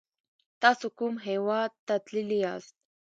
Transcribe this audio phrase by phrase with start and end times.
[0.61, 2.75] تاسو کوم هیواد ته تللی یاست؟